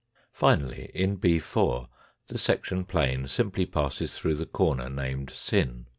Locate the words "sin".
5.29-5.85